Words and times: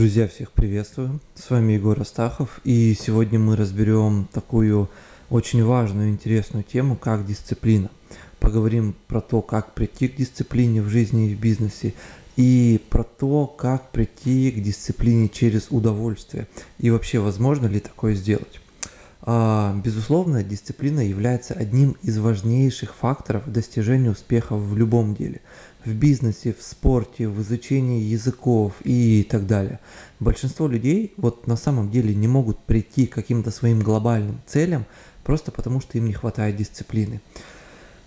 Друзья, 0.00 0.26
всех 0.26 0.52
приветствую. 0.52 1.20
С 1.34 1.50
вами 1.50 1.74
Егор 1.74 2.00
Астахов, 2.00 2.60
и 2.64 2.96
сегодня 2.98 3.38
мы 3.38 3.54
разберем 3.54 4.26
такую 4.32 4.88
очень 5.28 5.62
важную 5.62 6.08
интересную 6.08 6.64
тему, 6.64 6.96
как 6.96 7.26
дисциплина. 7.26 7.90
Поговорим 8.38 8.94
про 9.08 9.20
то, 9.20 9.42
как 9.42 9.74
прийти 9.74 10.08
к 10.08 10.16
дисциплине 10.16 10.80
в 10.80 10.88
жизни 10.88 11.28
и 11.28 11.34
в 11.34 11.38
бизнесе, 11.38 11.92
и 12.36 12.80
про 12.88 13.04
то, 13.04 13.46
как 13.46 13.90
прийти 13.90 14.50
к 14.50 14.62
дисциплине 14.62 15.28
через 15.28 15.66
удовольствие, 15.68 16.48
и 16.78 16.88
вообще 16.88 17.18
возможно 17.18 17.66
ли 17.66 17.78
такое 17.78 18.14
сделать. 18.14 18.58
А, 19.20 19.78
безусловно, 19.84 20.42
дисциплина 20.42 21.00
является 21.00 21.52
одним 21.52 21.94
из 22.02 22.16
важнейших 22.16 22.94
факторов 22.94 23.52
достижения 23.52 24.10
успеха 24.10 24.56
в 24.56 24.74
любом 24.78 25.14
деле– 25.14 25.42
в 25.84 25.94
бизнесе, 25.94 26.52
в 26.52 26.62
спорте, 26.62 27.28
в 27.28 27.40
изучении 27.42 28.02
языков 28.02 28.74
и 28.84 29.26
так 29.28 29.46
далее. 29.46 29.80
Большинство 30.18 30.68
людей 30.68 31.12
вот 31.16 31.46
на 31.46 31.56
самом 31.56 31.90
деле 31.90 32.14
не 32.14 32.28
могут 32.28 32.58
прийти 32.58 33.06
к 33.06 33.14
каким-то 33.14 33.50
своим 33.50 33.80
глобальным 33.80 34.40
целям 34.46 34.86
просто 35.24 35.52
потому, 35.52 35.80
что 35.80 35.98
им 35.98 36.06
не 36.06 36.12
хватает 36.12 36.56
дисциплины. 36.56 37.20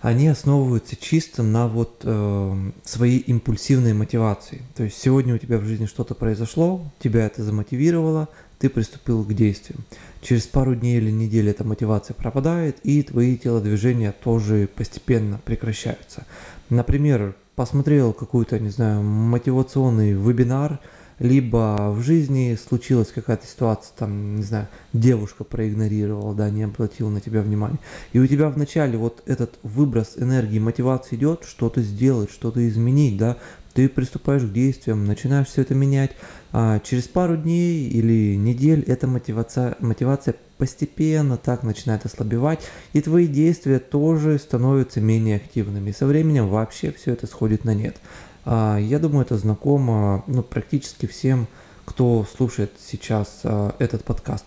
Они 0.03 0.27
основываются 0.27 0.97
чисто 0.97 1.43
на 1.43 1.69
вот 1.69 2.01
э, 2.03 2.71
своей 2.83 3.19
импульсивной 3.19 3.93
мотивации. 3.93 4.61
То 4.75 4.83
есть 4.83 5.01
сегодня 5.01 5.33
у 5.33 5.37
тебя 5.37 5.57
в 5.59 5.63
жизни 5.63 5.85
что-то 5.85 6.13
произошло, 6.13 6.83
тебя 6.99 7.25
это 7.25 7.41
замотивировало, 7.41 8.27
ты 8.59 8.67
приступил 8.67 9.23
к 9.23 9.33
действиям. 9.33 9.85
Через 10.21 10.45
пару 10.45 10.75
дней 10.75 10.97
или 10.97 11.09
недель 11.09 11.49
эта 11.49 11.63
мотивация 11.63 12.15
пропадает, 12.15 12.79
и 12.83 13.01
твои 13.01 13.37
телодвижения 13.37 14.11
тоже 14.11 14.67
постепенно 14.75 15.39
прекращаются. 15.45 16.25
Например, 16.69 17.33
посмотрел 17.55 18.11
какой-то, 18.11 18.59
не 18.59 18.71
знаю, 18.71 19.03
мотивационный 19.03 20.11
вебинар, 20.11 20.81
либо 21.19 21.91
в 21.91 22.01
жизни 22.01 22.57
случилась 22.61 23.09
какая-то 23.09 23.47
ситуация, 23.47 23.93
там, 23.97 24.37
не 24.37 24.43
знаю, 24.43 24.67
девушка 24.93 25.43
проигнорировала, 25.43 26.33
да, 26.33 26.49
не 26.49 26.63
обратила 26.63 27.09
на 27.09 27.21
тебя 27.21 27.41
внимания. 27.41 27.79
И 28.11 28.19
у 28.19 28.27
тебя 28.27 28.49
вначале 28.49 28.97
вот 28.97 29.23
этот 29.25 29.59
выброс 29.63 30.13
энергии, 30.17 30.59
мотивации 30.59 31.15
идет, 31.15 31.43
что-то 31.45 31.81
сделать, 31.81 32.31
что-то 32.31 32.67
изменить, 32.67 33.17
да, 33.17 33.37
ты 33.73 33.89
приступаешь 33.89 34.43
к 34.43 34.51
действиям, 34.51 35.05
начинаешь 35.05 35.47
все 35.47 35.61
это 35.61 35.73
менять, 35.73 36.11
а 36.51 36.79
через 36.79 37.07
пару 37.07 37.37
дней 37.37 37.89
или 37.89 38.35
недель 38.35 38.83
эта 38.85 39.07
мотивация, 39.07 39.75
мотивация 39.79 40.35
постепенно 40.57 41.37
так 41.37 41.63
начинает 41.63 42.05
ослабевать, 42.05 42.61
и 42.93 43.01
твои 43.01 43.27
действия 43.27 43.79
тоже 43.79 44.37
становятся 44.37 45.01
менее 45.01 45.37
активными. 45.37 45.91
Со 45.91 46.05
временем 46.05 46.47
вообще 46.49 46.91
все 46.91 47.13
это 47.13 47.25
сходит 47.25 47.65
на 47.65 47.73
нет. 47.73 47.97
А, 48.45 48.77
я 48.77 48.99
думаю, 48.99 49.25
это 49.25 49.37
знакомо 49.37 50.23
ну, 50.27 50.43
практически 50.43 51.05
всем, 51.05 51.47
кто 51.85 52.25
слушает 52.35 52.71
сейчас 52.79 53.41
а, 53.43 53.75
этот 53.79 54.03
подкаст. 54.03 54.45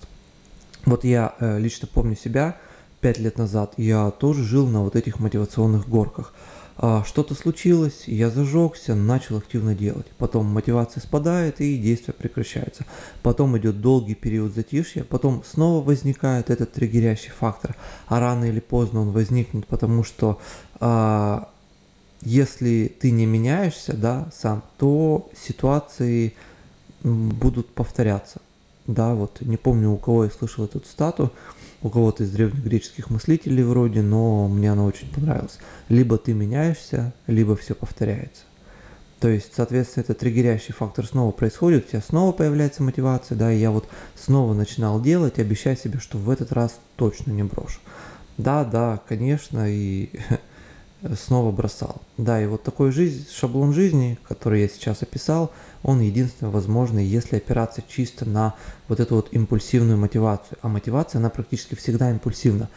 Вот 0.85 1.03
я 1.03 1.35
э, 1.41 1.59
лично 1.59 1.89
помню 1.93 2.17
себя 2.17 2.57
пять 3.01 3.19
лет 3.19 3.39
назад, 3.39 3.75
я 3.77 4.13
тоже 4.13 4.45
жил 4.45 4.69
на 4.69 4.83
вот 4.83 4.95
этих 4.95 5.19
мотивационных 5.19 5.89
горках– 5.89 6.33
а, 6.79 7.05
что-то 7.05 7.35
случилось, 7.35 8.05
я 8.07 8.29
зажегся, 8.29 8.95
начал 8.95 9.39
активно 9.39 9.75
делать. 9.75 10.07
Потом 10.19 10.47
мотивация 10.47 11.01
спадает 11.01 11.61
и 11.61 11.79
действия 11.79 12.13
прекращаются. 12.13 12.85
Потом 13.23 13.57
идет 13.57 13.81
долгий 13.81 14.15
период 14.15 14.55
затишья, 14.55 15.05
потом 15.05 15.43
снова 15.45 15.83
возникает 15.83 16.51
этот 16.51 16.73
триггерящий 16.73 17.31
фактор, 17.31 17.77
а 18.09 18.21
рано 18.21 18.45
или 18.45 18.61
поздно 18.61 19.01
он 19.01 19.11
возникнет, 19.11 19.67
потому 19.67 20.05
что 20.05 20.39
если 22.27 22.93
ты 22.99 23.13
не 23.13 23.25
меняешься, 23.25 23.97
да, 23.97 24.29
сам, 24.35 24.65
то 24.79 25.31
ситуации 25.47 26.35
будут 27.05 27.73
повторяться. 27.73 28.41
Да, 28.89 29.15
вот 29.15 29.41
не 29.43 29.57
помню, 29.57 29.93
у 29.93 29.97
кого 29.97 30.25
я 30.25 30.31
слышал 30.31 30.65
эту 30.65 30.81
стату, 30.85 31.33
у 31.83 31.89
кого-то 31.89 32.25
из 32.25 32.33
древнегреческих 32.33 33.11
мыслителей 33.11 33.63
вроде, 33.63 34.03
но 34.03 34.49
мне 34.49 34.73
она 34.73 34.85
очень 34.85 35.09
понравилась. 35.13 35.59
Либо 35.89 36.19
ты 36.19 36.33
меняешься, 36.33 37.13
либо 37.29 37.55
все 37.55 37.77
повторяется. 37.77 38.43
То 39.21 39.29
есть, 39.29 39.53
соответственно, 39.55 40.03
этот 40.03 40.19
триггерящий 40.19 40.75
фактор 40.75 41.07
снова 41.07 41.31
происходит, 41.31 41.87
у 41.87 41.91
тебя 41.91 42.03
снова 42.03 42.33
появляется 42.33 42.83
мотивация, 42.83 43.39
да, 43.39 43.53
и 43.53 43.59
я 43.59 43.71
вот 43.71 43.87
снова 44.17 44.53
начинал 44.53 45.01
делать, 45.01 45.39
обещая 45.39 45.77
себе, 45.77 46.01
что 46.01 46.19
в 46.19 46.29
этот 46.29 46.51
раз 46.51 46.81
точно 46.97 47.31
не 47.31 47.45
брошу. 47.45 47.79
Да, 48.37 48.65
да, 48.65 49.01
конечно, 49.09 49.71
и 49.71 50.11
снова 51.15 51.53
бросал. 51.53 52.03
Да, 52.17 52.43
и 52.43 52.47
вот 52.47 52.63
такой 52.63 52.91
жизнь, 52.91 53.27
шаблон 53.31 53.73
жизни, 53.73 54.19
который 54.27 54.63
я 54.63 54.69
сейчас 54.69 55.03
описал, 55.03 55.53
он 55.83 56.01
единственно 56.01 56.51
возможный, 56.51 57.05
если 57.05 57.37
опираться 57.37 57.83
чисто 57.87 58.25
на 58.29 58.55
вот 58.89 59.01
эту 59.01 59.17
вот 59.17 59.29
импульсивную 59.33 59.99
мотивацию. 59.99 60.59
А 60.63 60.69
мотивация, 60.69 61.19
она 61.19 61.31
практически 61.31 61.75
всегда 61.75 62.11
импульсивна. 62.11 62.69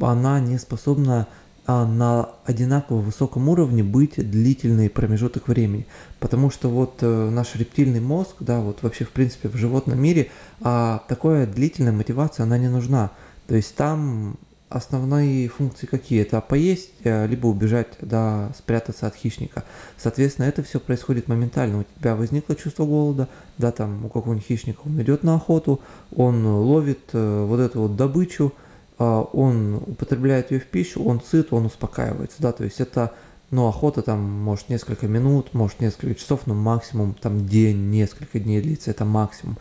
Она 0.00 0.40
не 0.40 0.58
способна 0.58 1.26
а, 1.70 1.84
на 1.86 2.30
одинаково 2.46 3.00
высоком 3.00 3.46
уровне 3.50 3.82
быть 3.82 4.14
длительный 4.16 4.88
промежуток 4.88 5.48
времени. 5.48 5.86
Потому 6.18 6.50
что 6.50 6.70
вот 6.70 6.98
э, 7.02 7.30
наш 7.30 7.56
рептильный 7.56 8.00
мозг, 8.00 8.36
да, 8.40 8.60
вот 8.60 8.82
вообще 8.82 9.04
в 9.04 9.10
принципе 9.10 9.50
в 9.50 9.56
животном 9.56 10.00
мире, 10.00 10.30
а 10.62 11.04
такая 11.08 11.46
длительная 11.46 11.92
мотивация, 11.92 12.44
она 12.44 12.56
не 12.56 12.68
нужна. 12.68 13.10
То 13.48 13.54
есть 13.54 13.76
там 13.76 14.38
основные 14.68 15.48
функции 15.48 15.86
какие? 15.86 16.22
Это 16.22 16.40
поесть, 16.40 16.90
э, 17.04 17.26
либо 17.26 17.46
убежать, 17.46 17.88
да, 18.00 18.52
спрятаться 18.56 19.06
от 19.06 19.14
хищника. 19.14 19.64
Соответственно, 19.96 20.46
это 20.46 20.62
все 20.62 20.78
происходит 20.80 21.28
моментально. 21.28 21.80
У 21.80 21.84
тебя 21.98 22.16
возникло 22.16 22.54
чувство 22.54 22.84
голода, 22.84 23.28
да, 23.56 23.72
там 23.72 24.04
у 24.04 24.08
какого-нибудь 24.08 24.46
хищника 24.46 24.80
он 24.84 25.00
идет 25.00 25.22
на 25.22 25.36
охоту, 25.36 25.80
он 26.14 26.46
ловит 26.46 27.10
э, 27.12 27.44
вот 27.46 27.60
эту 27.60 27.82
вот 27.82 27.96
добычу, 27.96 28.52
э, 28.98 29.04
он 29.32 29.76
употребляет 29.76 30.50
ее 30.50 30.60
в 30.60 30.66
пищу, 30.66 31.02
он 31.02 31.20
сыт, 31.20 31.52
он 31.52 31.66
успокаивается, 31.66 32.36
да, 32.40 32.52
то 32.52 32.64
есть 32.64 32.80
это, 32.80 33.12
ну, 33.50 33.66
охота 33.66 34.02
там 34.02 34.20
может 34.20 34.68
несколько 34.68 35.06
минут, 35.06 35.54
может 35.54 35.80
несколько 35.80 36.14
часов, 36.14 36.42
но 36.46 36.54
максимум 36.54 37.14
там 37.14 37.46
день, 37.46 37.90
несколько 37.90 38.38
дней 38.38 38.60
длится, 38.60 38.90
это 38.90 39.04
максимум. 39.04 39.56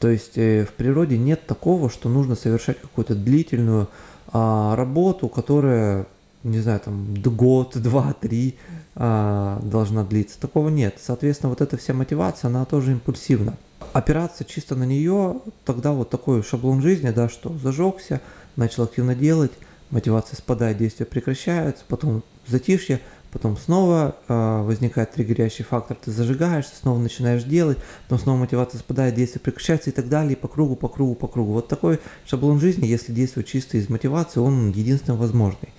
То 0.00 0.08
есть 0.08 0.38
э, 0.38 0.64
в 0.64 0.72
природе 0.72 1.18
нет 1.18 1.46
такого, 1.46 1.90
что 1.90 2.08
нужно 2.08 2.34
совершать 2.34 2.80
какую-то 2.80 3.14
длительную 3.14 3.88
а, 4.32 4.76
работу, 4.76 5.28
которая, 5.28 6.06
не 6.42 6.60
знаю, 6.60 6.80
там 6.80 7.14
год, 7.14 7.76
два, 7.76 8.12
три 8.12 8.56
а, 8.94 9.60
должна 9.62 10.04
длиться. 10.04 10.40
Такого 10.40 10.68
нет. 10.68 10.96
Соответственно, 11.00 11.50
вот 11.50 11.60
эта 11.60 11.76
вся 11.76 11.94
мотивация, 11.94 12.48
она 12.48 12.64
тоже 12.64 12.92
импульсивна. 12.92 13.54
Опираться 13.92 14.44
чисто 14.44 14.76
на 14.76 14.84
нее, 14.84 15.40
тогда 15.64 15.92
вот 15.92 16.10
такой 16.10 16.42
шаблон 16.42 16.80
жизни, 16.80 17.10
да, 17.10 17.28
что 17.28 17.56
зажегся, 17.58 18.20
начал 18.54 18.84
активно 18.84 19.14
делать, 19.16 19.52
мотивация 19.90 20.36
спадает, 20.36 20.78
действия 20.78 21.06
прекращаются, 21.06 21.84
потом 21.88 22.22
затишье, 22.46 23.00
потом 23.32 23.56
снова 23.56 24.16
э, 24.28 24.62
возникает 24.62 25.12
триггерящий 25.12 25.64
фактор, 25.64 25.96
ты 25.96 26.10
зажигаешься, 26.10 26.74
снова 26.76 26.98
начинаешь 26.98 27.44
делать, 27.44 27.78
потом 28.08 28.18
снова 28.18 28.38
мотивация 28.38 28.78
спадает, 28.78 29.14
действие 29.14 29.40
прекращается 29.40 29.90
и 29.90 29.92
так 29.92 30.08
далее, 30.08 30.32
и 30.32 30.36
по 30.36 30.48
кругу, 30.48 30.76
по 30.76 30.88
кругу, 30.88 31.14
по 31.14 31.28
кругу. 31.28 31.52
Вот 31.52 31.68
такой 31.68 32.00
шаблон 32.26 32.60
жизни, 32.60 32.86
если 32.86 33.12
действовать 33.12 33.48
чисто 33.48 33.78
из 33.78 33.88
мотивации, 33.88 34.40
он 34.40 34.70
единственно 34.70 35.16
возможный. 35.16 35.70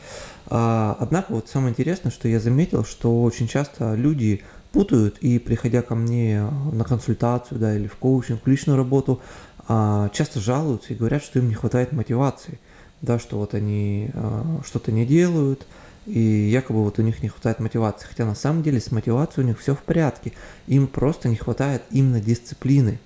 А, 0.47 0.95
однако 0.99 1.33
вот 1.33 1.49
самое 1.49 1.71
интересное, 1.71 2.11
что 2.11 2.27
я 2.27 2.39
заметил, 2.39 2.83
что 2.83 3.23
очень 3.23 3.47
часто 3.47 3.95
люди 3.95 4.41
путают 4.71 5.17
и 5.19 5.37
приходя 5.39 5.81
ко 5.81 5.95
мне 5.95 6.43
на 6.71 6.83
консультацию, 6.83 7.59
да, 7.59 7.75
или 7.75 7.87
в 7.87 7.95
коучинг, 7.97 8.43
в 8.43 8.47
личную 8.47 8.77
работу, 8.77 9.21
а, 9.67 10.09
часто 10.09 10.39
жалуются 10.39 10.93
и 10.93 10.95
говорят, 10.95 11.23
что 11.23 11.39
им 11.39 11.49
не 11.49 11.55
хватает 11.55 11.91
мотивации, 11.91 12.59
да, 13.01 13.19
что 13.19 13.37
вот 13.37 13.53
они 13.53 14.11
а, 14.13 14.61
что-то 14.65 14.91
не 14.91 15.05
делают, 15.05 15.67
и 16.05 16.19
якобы 16.19 16.83
вот 16.83 16.97
у 16.99 17.01
них 17.01 17.21
не 17.21 17.29
хватает 17.29 17.59
мотивации. 17.59 18.07
Хотя 18.07 18.25
на 18.25 18.35
самом 18.35 18.63
деле 18.63 18.79
с 18.79 18.91
мотивацией 18.91 19.45
у 19.45 19.47
них 19.47 19.59
все 19.59 19.75
в 19.75 19.81
порядке. 19.83 20.33
Им 20.67 20.87
просто 20.87 21.29
не 21.29 21.35
хватает 21.35 21.83
именно 21.91 22.19
дисциплины. 22.19 22.99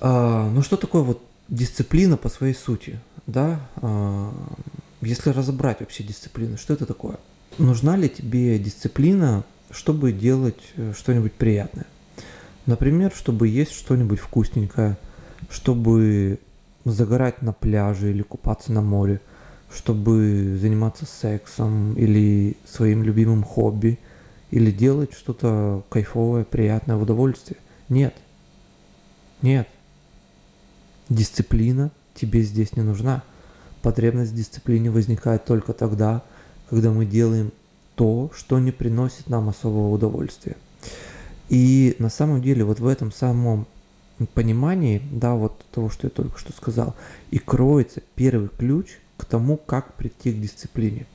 А, 0.00 0.48
ну 0.50 0.62
что 0.62 0.76
такое 0.76 1.02
вот 1.02 1.22
дисциплина 1.48 2.16
по 2.16 2.28
своей 2.28 2.54
сути? 2.54 2.98
Да? 3.26 3.60
А, 3.76 4.32
если 5.02 5.30
разобрать 5.30 5.80
вообще 5.80 6.02
дисциплину, 6.02 6.56
что 6.56 6.72
это 6.72 6.86
такое? 6.86 7.18
Нужна 7.58 7.96
ли 7.96 8.08
тебе 8.08 8.58
дисциплина, 8.58 9.44
чтобы 9.70 10.12
делать 10.12 10.60
э, 10.76 10.92
что-нибудь 10.96 11.34
приятное? 11.34 11.86
Например, 12.66 13.12
чтобы 13.14 13.46
есть 13.46 13.72
что-нибудь 13.72 14.18
вкусненькое, 14.18 14.96
чтобы 15.50 16.40
загорать 16.84 17.42
на 17.42 17.52
пляже 17.52 18.10
или 18.10 18.22
купаться 18.22 18.72
на 18.72 18.80
море– 18.80 19.20
чтобы 19.74 20.56
заниматься 20.60 21.04
сексом 21.06 21.94
или 21.94 22.56
своим 22.64 23.02
любимым 23.02 23.42
хобби, 23.42 23.98
или 24.50 24.70
делать 24.70 25.12
что-то 25.12 25.82
кайфовое, 25.88 26.44
приятное 26.44 26.96
в 26.96 27.02
удовольствие. 27.02 27.58
Нет. 27.88 28.14
Нет. 29.42 29.68
Дисциплина 31.08 31.90
тебе 32.14 32.42
здесь 32.42 32.76
не 32.76 32.82
нужна. 32.82 33.22
Потребность 33.82 34.32
в 34.32 34.36
дисциплине 34.36 34.90
возникает 34.90 35.44
только 35.44 35.72
тогда, 35.72 36.22
когда 36.70 36.90
мы 36.90 37.04
делаем 37.04 37.52
то, 37.96 38.30
что 38.34 38.58
не 38.58 38.70
приносит 38.70 39.28
нам 39.28 39.48
особого 39.48 39.90
удовольствия. 39.90 40.56
И 41.48 41.96
на 41.98 42.08
самом 42.08 42.40
деле 42.40 42.64
вот 42.64 42.80
в 42.80 42.86
этом 42.86 43.12
самом 43.12 43.66
понимании, 44.32 45.02
да, 45.10 45.34
вот 45.34 45.64
того, 45.72 45.90
что 45.90 46.06
я 46.06 46.10
только 46.10 46.38
что 46.38 46.52
сказал, 46.52 46.94
и 47.30 47.38
кроется 47.38 48.00
первый 48.14 48.48
ключ 48.48 48.98
к 49.16 49.24
тому, 49.24 49.56
как 49.56 49.94
прийти 49.94 50.32
к 50.32 50.40
дисциплине. 50.40 51.06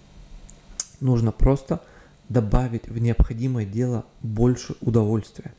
Нужно 0.99 1.31
просто 1.31 1.81
добавить 2.27 2.87
в 2.87 2.97
необходимое 2.99 3.65
дело 3.65 4.05
больше 4.21 4.75
удовольствия. 4.81 5.53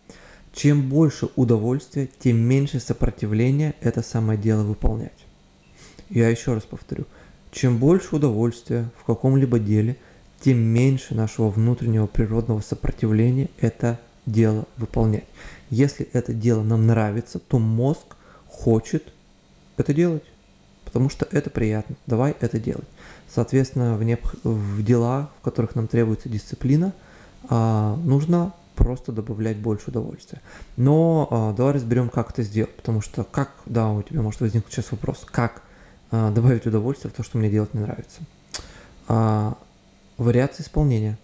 Чем 0.53 0.89
больше 0.89 1.29
удовольствия, 1.37 2.09
тем 2.19 2.39
меньше 2.39 2.81
сопротивления 2.81 3.75
это 3.81 4.03
самое 4.03 4.39
дело 4.39 4.63
выполнять. 4.63 5.27
Я 6.09 6.29
еще 6.29 6.55
раз 6.55 6.65
повторю. 6.65 7.05
Чем 7.53 7.79
больше 7.79 8.17
удовольствия 8.17 8.91
в 8.99 9.05
каком-либо 9.05 9.59
деле, 9.59 9.97
тем 10.41 10.59
меньше 10.59 11.15
нашего 11.15 11.51
внутреннего 11.51 12.07
природного 12.07 12.61
сопротивления 12.61 13.49
это 13.61 14.01
дело 14.27 14.67
выполнять. 14.77 15.25
Если 15.69 16.09
это 16.13 16.33
дело 16.33 16.63
нам 16.63 16.87
нравится, 16.87 17.39
то 17.39 17.59
мозг 17.59 18.17
хочет 18.49 19.13
это 19.77 19.95
делать, 19.95 20.25
потому 20.91 21.09
что 21.09 21.27
это 21.31 21.51
приятно. 21.51 21.95
Давай 22.07 22.35
это 22.41 22.59
делать. 22.59 22.89
Соответственно, 23.33 23.97
в, 23.97 24.03
необ... 24.03 24.21
в 24.43 24.83
дела, 24.83 25.31
в 25.41 25.45
которых 25.45 25.77
нам 25.77 25.87
требуется 25.87 26.29
дисциплина, 26.29 26.93
а, 27.49 27.97
нужно 28.03 28.53
просто 28.75 29.13
добавлять 29.13 29.59
больше 29.59 29.91
удовольствия. 29.91 30.41
Но 30.77 31.29
а, 31.31 31.53
давай 31.53 31.75
разберем, 31.75 32.09
как 32.09 32.31
это 32.31 32.43
сделать, 32.43 32.75
потому 32.75 33.03
что 33.03 33.23
как, 33.23 33.53
да, 33.67 33.89
у 33.91 34.03
тебя 34.03 34.21
может 34.21 34.41
возникнуть 34.41 34.73
сейчас 34.73 34.91
вопрос, 34.91 35.25
как 35.31 35.63
а, 36.11 36.33
добавить 36.33 36.67
удовольствие 36.67 37.13
в 37.13 37.15
то, 37.15 37.23
что 37.23 37.39
мне 37.39 37.49
делать 37.49 37.73
не 37.73 37.81
нравится. 37.81 38.21
А, 39.07 39.57
вариации 40.19 40.65
исполнения. 40.65 41.17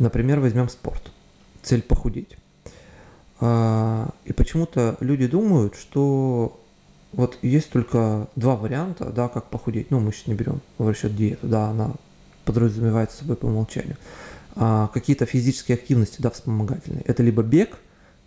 Например, 0.00 0.40
возьмем 0.40 0.68
спорт. 0.68 1.12
Цель 1.62 1.82
похудеть. 1.82 2.36
А, 3.40 4.10
и 4.24 4.32
почему-то 4.32 4.96
люди 4.98 5.28
думают, 5.28 5.76
что 5.76 6.60
вот 7.12 7.38
есть 7.42 7.70
только 7.70 8.28
два 8.36 8.56
варианта, 8.56 9.06
да, 9.06 9.28
как 9.28 9.44
похудеть. 9.44 9.90
Ну, 9.90 10.00
мы 10.00 10.12
сейчас 10.12 10.28
не 10.28 10.34
берем 10.34 10.60
в 10.78 10.88
расчет 10.88 11.14
диету, 11.14 11.46
да, 11.46 11.68
она 11.68 11.92
подразумевается 12.44 13.18
собой 13.18 13.36
по 13.36 13.46
умолчанию. 13.46 13.96
А, 14.54 14.88
какие-то 14.88 15.26
физические 15.26 15.76
активности, 15.76 16.20
да, 16.20 16.30
вспомогательные. 16.30 17.02
Это 17.04 17.22
либо 17.22 17.42
бег, 17.42 17.78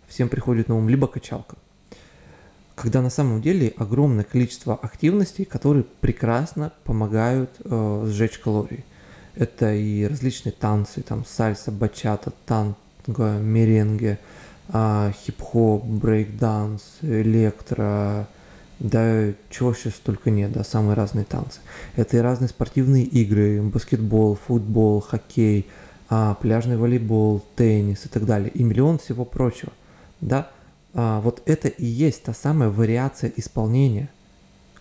всем 0.06 0.28
приходит 0.28 0.68
на 0.68 0.76
ум, 0.76 0.88
либо 0.88 1.06
качалка. 1.06 1.56
Когда 2.74 3.00
на 3.00 3.10
самом 3.10 3.40
деле 3.40 3.72
огромное 3.76 4.24
количество 4.24 4.74
активностей, 4.74 5.44
которые 5.44 5.84
прекрасно 6.00 6.72
помогают 6.84 7.50
э, 7.64 8.04
сжечь 8.06 8.38
калории. 8.38 8.84
Это 9.34 9.72
и 9.74 10.04
различные 10.04 10.52
танцы, 10.52 11.02
там 11.02 11.24
сальса, 11.24 11.72
бачата, 11.72 12.32
танго, 12.44 13.38
меренге, 13.38 14.18
э, 14.68 15.12
хип-хоп, 15.24 15.84
брейк-данс, 15.84 16.82
электро, 17.02 18.28
да 18.78 19.32
чего 19.50 19.72
сейчас 19.74 19.94
только 19.94 20.30
нет, 20.30 20.52
да, 20.52 20.64
самые 20.64 20.94
разные 20.94 21.24
танцы. 21.24 21.60
Это 21.96 22.16
и 22.16 22.20
разные 22.20 22.48
спортивные 22.48 23.04
игры, 23.04 23.62
баскетбол, 23.62 24.36
футбол, 24.36 25.00
хоккей, 25.00 25.66
а, 26.08 26.34
пляжный 26.34 26.76
волейбол, 26.76 27.44
теннис 27.56 28.04
и 28.06 28.08
так 28.08 28.26
далее, 28.26 28.50
и 28.50 28.62
миллион 28.62 28.98
всего 28.98 29.24
прочего, 29.24 29.72
да. 30.20 30.50
А, 30.94 31.20
вот 31.20 31.42
это 31.46 31.68
и 31.68 31.84
есть 31.84 32.22
та 32.24 32.34
самая 32.34 32.68
вариация 32.68 33.32
исполнения, 33.36 34.10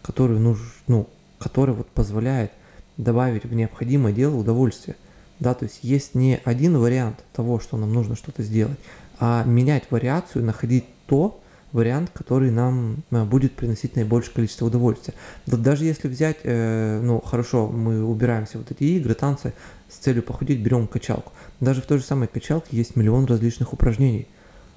которую 0.01 0.39
нужно, 0.39 0.65
ну, 0.88 1.09
которая 1.39 1.75
вот 1.75 1.88
позволяет 1.88 2.51
добавить 2.97 3.45
в 3.45 3.53
необходимое 3.53 4.13
дело 4.13 4.36
удовольствие. 4.36 4.95
Да, 5.39 5.53
то 5.53 5.65
есть 5.65 5.80
есть 5.81 6.15
не 6.15 6.39
один 6.45 6.77
вариант 6.77 7.18
того, 7.33 7.59
что 7.59 7.75
нам 7.75 7.94
нужно 7.94 8.15
что-то 8.15 8.42
сделать, 8.42 8.80
а 9.19 9.44
менять 9.44 9.83
вариацию, 9.89 10.45
находить 10.45 10.86
то, 11.07 11.42
вариант, 11.72 12.12
который 12.14 12.52
нам 12.52 13.04
э, 13.12 13.24
будет 13.24 13.56
приносить 13.56 13.96
наибольшее 13.96 14.34
количество 14.34 14.66
удовольствия. 14.66 15.14
Да, 15.46 15.58
даже 15.58 15.86
если 15.86 16.08
взять, 16.08 16.38
э, 16.44 17.00
ну 17.02 17.22
хорошо, 17.22 17.68
мы 17.68 18.04
убираем 18.04 18.46
все 18.46 18.60
вот 18.60 18.72
эти 18.72 18.84
игры, 18.84 19.14
танцы 19.14 19.54
с 19.90 19.98
целью 19.98 20.24
похудеть, 20.24 20.60
берем 20.62 20.88
качалку. 20.88 21.32
Даже 21.60 21.82
в 21.82 21.86
той 21.86 21.98
же 21.98 22.04
самой 22.04 22.28
качалке 22.28 22.76
есть 22.78 22.96
миллион 22.96 23.26
различных 23.26 23.74
упражнений. 23.74 24.28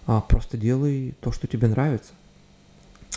А, 0.06 0.20
просто 0.20 0.56
делай 0.56 1.14
то, 1.20 1.32
что 1.32 1.46
тебе 1.46 1.68
нравится. 1.68 2.12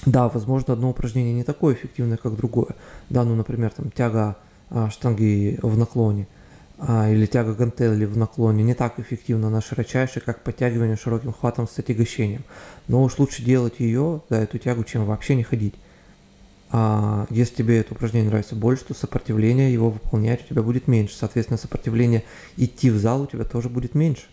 Да, 0.06 0.30
возможно, 0.30 0.74
одно 0.74 0.90
упражнение 0.90 1.34
не 1.34 1.44
такое 1.44 1.76
эффективное, 1.76 2.18
как 2.18 2.36
другое. 2.36 2.76
Да, 3.10 3.24
ну, 3.24 3.36
например, 3.36 3.72
там 3.72 3.92
тяга 3.92 4.38
а, 4.70 4.90
штанги 4.90 5.60
в 5.62 5.78
наклоне– 5.78 6.28
или 6.81 7.28
тяга 7.28 7.54
гантели 7.54 8.06
в 8.06 8.18
наклоне 8.18 8.63
не 8.63 8.74
так 8.74 9.00
эффективна 9.00 9.50
на 9.51 9.62
широчайшей, 9.62 10.22
как 10.22 10.44
подтягивание 10.44 10.95
широким 10.95 11.31
хватом 11.31 11.68
с 11.68 11.78
отягощением. 11.78 12.44
Но 12.88 13.04
уж 13.04 13.19
лучше 13.19 13.44
делать 13.44 13.80
ее, 13.80 14.22
да, 14.30 14.42
эту 14.42 14.57
тягу, 14.57 14.83
чем 14.83 15.06
вообще 15.06 15.36
не 15.36 15.44
ходить. 15.44 15.75
А 16.72 17.28
если 17.30 17.56
тебе 17.56 17.80
это 17.80 17.94
упражнение 17.94 18.30
нравится 18.30 18.56
больше, 18.56 18.86
то 18.86 18.94
сопротивление 18.95 19.72
его 19.72 19.92
выполнять 19.92 20.44
у 20.44 20.48
тебя 20.48 20.63
будет 20.63 20.88
меньше. 20.88 21.16
Соответственно, 21.16 21.57
сопротивление 21.57 22.24
идти 22.57 22.89
в 22.89 22.98
зал 22.98 23.24
у 23.24 23.27
тебя 23.27 23.44
тоже 23.44 23.69
будет 23.69 23.94
меньше. 23.94 24.24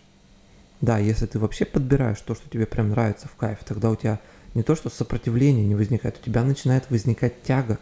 Да, 0.81 0.97
если 0.97 1.25
ты 1.25 1.37
вообще 1.37 1.65
подбираешь 1.65 2.21
то, 2.21 2.33
что 2.33 2.49
тебе 2.49 2.65
прям 2.65 2.89
нравится 2.89 3.27
в 3.27 3.35
кайф, 3.35 3.59
тогда 3.65 3.89
у 3.91 3.95
тебя 3.95 4.19
не 4.55 4.63
то, 4.63 4.75
что 4.75 4.89
сопротивление 4.89 5.67
не 5.67 5.75
возникает, 5.75 6.17
у 6.19 6.25
тебя 6.25 6.43
начинает 6.43 6.89
возникать 6.89 7.43
тяга. 7.43 7.77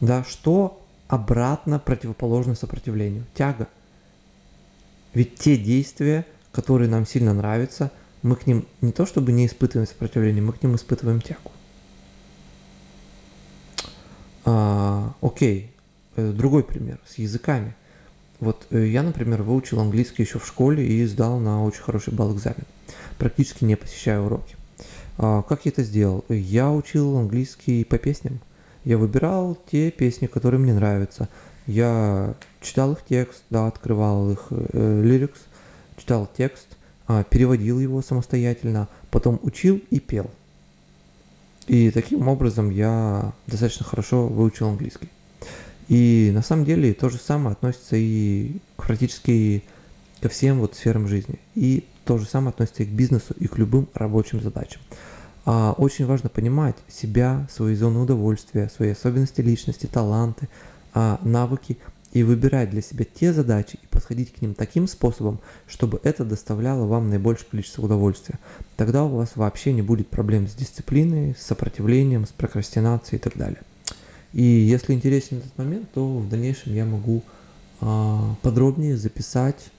Да, 0.00 0.24
что 0.24 0.82
обратно 1.08 1.78
противоположно 1.78 2.54
сопротивлению? 2.54 3.24
Тяга. 3.34 3.68
Ведь 5.14 5.36
те 5.36 5.56
действия, 5.56 6.26
которые 6.52 6.90
нам 6.90 7.06
сильно 7.06 7.32
нравятся, 7.32 7.90
мы 8.22 8.36
к 8.36 8.46
ним 8.46 8.66
не 8.80 8.92
то 8.92 9.06
чтобы 9.06 9.32
не 9.32 9.46
испытываем 9.46 9.88
сопротивление, 9.88 10.42
мы 10.42 10.52
к 10.52 10.62
ним 10.62 10.74
испытываем 10.74 11.20
тягу. 11.20 11.52
А, 14.44 15.14
окей, 15.20 15.72
э, 16.16 16.32
другой 16.32 16.64
пример 16.64 16.98
с 17.06 17.18
языками. 17.18 17.74
Вот 18.38 18.66
э, 18.70 18.86
я, 18.86 19.02
например, 19.02 19.42
выучил 19.42 19.80
английский 19.80 20.22
еще 20.22 20.38
в 20.38 20.46
школе 20.46 20.86
и 20.86 21.04
сдал 21.06 21.38
на 21.38 21.64
очень 21.64 21.82
хороший 21.82 22.12
балл 22.12 22.34
экзамен, 22.34 22.64
практически 23.18 23.64
не 23.64 23.76
посещая 23.76 24.20
уроки. 24.20 24.56
А, 25.18 25.42
как 25.42 25.64
я 25.64 25.72
это 25.72 25.82
сделал? 25.82 26.24
Я 26.28 26.70
учил 26.70 27.16
английский 27.16 27.84
по 27.84 27.98
песням. 27.98 28.40
Я 28.86 28.98
выбирал 28.98 29.58
те 29.68 29.90
песни, 29.90 30.28
которые 30.28 30.60
мне 30.60 30.72
нравятся. 30.72 31.28
Я 31.66 32.36
читал 32.62 32.92
их 32.92 32.98
текст, 33.06 33.42
да, 33.50 33.66
открывал 33.66 34.30
их 34.30 34.46
э, 34.50 35.02
лирикс, 35.02 35.40
читал 35.96 36.30
текст, 36.36 36.68
э, 37.08 37.24
переводил 37.28 37.80
его 37.80 38.00
самостоятельно, 38.00 38.86
потом 39.10 39.40
учил 39.42 39.82
и 39.90 39.98
пел. 39.98 40.30
И 41.66 41.90
таким 41.90 42.28
образом 42.28 42.70
я 42.70 43.32
достаточно 43.48 43.84
хорошо 43.84 44.28
выучил 44.28 44.68
английский. 44.68 45.08
И 45.88 46.30
на 46.32 46.42
самом 46.42 46.64
деле 46.64 46.94
то 46.94 47.08
же 47.08 47.18
самое 47.18 47.54
относится 47.54 47.96
и 47.96 48.58
практически 48.76 49.64
ко 50.20 50.28
всем 50.28 50.60
вот 50.60 50.76
сферам 50.76 51.08
жизни. 51.08 51.40
И 51.56 51.84
то 52.04 52.18
же 52.18 52.26
самое 52.26 52.50
относится 52.50 52.84
и 52.84 52.86
к 52.86 52.90
бизнесу, 52.90 53.34
и 53.36 53.48
к 53.48 53.58
любым 53.58 53.88
рабочим 53.94 54.40
задачам. 54.40 54.80
А, 55.48 55.74
очень 55.78 56.06
важно 56.06 56.28
понимать 56.28 56.74
себя, 56.88 57.46
свои 57.48 57.76
зоны 57.76 58.00
удовольствия, 58.00 58.68
свои 58.68 58.90
особенности 58.90 59.40
личности, 59.40 59.86
таланты, 59.86 60.48
а, 60.92 61.20
навыки 61.22 61.78
и 62.12 62.24
выбирать 62.24 62.70
для 62.70 62.82
себя 62.82 63.04
те 63.04 63.32
задачи 63.32 63.78
и 63.80 63.86
подходить 63.86 64.34
к 64.34 64.42
ним 64.42 64.54
таким 64.54 64.88
способом, 64.88 65.38
чтобы 65.68 66.00
это 66.02 66.24
доставляло 66.24 66.86
вам 66.86 67.10
наибольшее 67.10 67.46
количество 67.48 67.84
удовольствия. 67.84 68.40
Тогда 68.76 69.04
у 69.04 69.16
вас 69.16 69.36
вообще 69.36 69.72
не 69.72 69.82
будет 69.82 70.08
проблем 70.08 70.48
с 70.48 70.54
дисциплиной, 70.54 71.36
с 71.38 71.46
сопротивлением, 71.46 72.26
с 72.26 72.30
прокрастинацией 72.30 73.20
и 73.20 73.22
так 73.22 73.36
далее. 73.36 73.60
И 74.32 74.42
если 74.42 74.94
интересен 74.94 75.38
этот 75.38 75.56
момент, 75.56 75.88
то 75.94 76.18
в 76.18 76.28
дальнейшем 76.28 76.74
я 76.74 76.84
могу 76.84 77.22
а, 77.80 78.34
подробнее 78.42 78.96
записать 78.96 79.70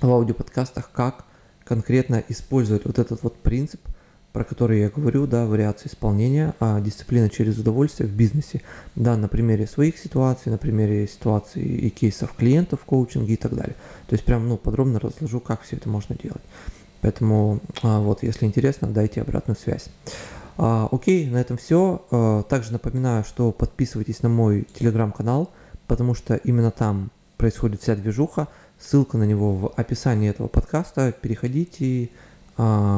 в 0.00 0.08
аудиоподкастах, 0.08 0.92
как 0.92 1.24
конкретно 1.64 2.22
использовать 2.28 2.84
вот 2.84 3.00
этот 3.00 3.24
вот 3.24 3.34
принцип– 3.34 3.80
про 4.32 4.44
которые 4.44 4.82
я 4.82 4.88
говорю, 4.88 5.26
да, 5.26 5.46
вариации 5.46 5.88
исполнения, 5.88 6.54
а 6.60 6.80
дисциплина 6.80 7.28
через 7.28 7.58
удовольствие 7.58 8.08
в 8.08 8.12
бизнесе, 8.12 8.62
да, 8.94 9.16
на 9.16 9.28
примере 9.28 9.66
своих 9.66 9.98
ситуаций, 9.98 10.52
на 10.52 10.58
примере 10.58 11.08
ситуаций 11.08 11.62
и 11.62 11.90
кейсов 11.90 12.32
клиентов 12.34 12.82
в 12.82 12.84
коучинге 12.84 13.34
и 13.34 13.36
так 13.36 13.54
далее. 13.54 13.74
То 14.06 14.14
есть 14.14 14.24
прям, 14.24 14.48
ну, 14.48 14.56
подробно 14.56 15.00
разложу, 15.00 15.40
как 15.40 15.62
все 15.62 15.76
это 15.76 15.88
можно 15.88 16.14
делать. 16.14 16.42
Поэтому, 17.00 17.60
а, 17.82 18.00
вот, 18.00 18.22
если 18.22 18.46
интересно, 18.46 18.88
дайте 18.88 19.22
обратную 19.22 19.56
связь. 19.56 19.88
А, 20.58 20.88
окей, 20.92 21.28
на 21.28 21.38
этом 21.38 21.56
все. 21.56 22.04
А, 22.10 22.42
также 22.44 22.72
напоминаю, 22.72 23.24
что 23.24 23.50
подписывайтесь 23.50 24.22
на 24.22 24.28
мой 24.28 24.66
телеграм-канал, 24.74 25.50
потому 25.86 26.14
что 26.14 26.36
именно 26.36 26.70
там 26.70 27.10
происходит 27.36 27.80
вся 27.82 27.96
движуха. 27.96 28.48
Ссылка 28.78 29.18
на 29.18 29.24
него 29.24 29.54
в 29.54 29.72
описании 29.76 30.30
этого 30.30 30.48
подкаста. 30.48 31.12
Переходите, 31.12 32.10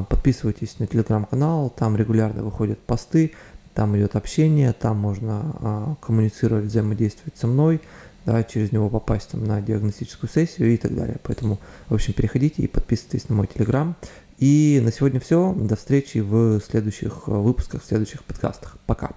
подписывайтесь 0.09 0.79
на 0.79 0.87
телеграм-канал, 0.87 1.71
там 1.71 1.97
регулярно 1.97 2.43
выходят 2.43 2.79
посты, 2.81 3.33
там 3.75 3.97
идет 3.97 4.17
общение, 4.17 4.73
там 4.73 4.99
можно 4.99 5.57
а, 5.61 5.95
коммуницировать, 6.01 6.67
взаимодействовать 6.67 7.37
со 7.37 7.47
мной, 7.47 7.81
да, 8.27 8.43
через 8.45 8.73
него 8.73 8.89
попасть 8.89 9.31
там, 9.31 9.45
на 9.45 9.61
диагностическую 9.61 10.31
сессию 10.31 10.75
и 10.75 10.77
так 10.77 10.95
далее. 10.95 11.19
Поэтому, 11.23 11.59
в 11.89 11.95
общем, 11.95 12.13
переходите 12.13 12.63
и 12.63 12.67
подписывайтесь 12.67 13.29
на 13.29 13.35
мой 13.35 13.47
телеграм. 13.47 13.97
И 14.39 14.81
на 14.83 14.93
сегодня 14.93 15.21
все. 15.21 15.55
До 15.55 15.77
встречи 15.77 16.19
в 16.19 16.61
следующих 16.61 17.29
выпусках, 17.29 17.83
в 17.83 17.87
следующих 17.87 18.25
подкастах. 18.25 18.77
Пока. 18.87 19.13